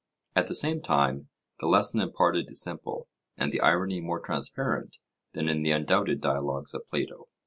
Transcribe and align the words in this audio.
At 0.35 0.47
the 0.47 0.55
same 0.55 0.81
time, 0.81 1.29
the 1.59 1.67
lesson 1.67 2.01
imparted 2.01 2.49
is 2.49 2.59
simple, 2.59 3.07
and 3.37 3.51
the 3.51 3.61
irony 3.61 4.01
more 4.01 4.19
transparent 4.19 4.97
than 5.33 5.47
in 5.47 5.61
the 5.61 5.69
undoubted 5.69 6.21
dialogues 6.21 6.73
of 6.73 6.89
Plato. 6.89 7.27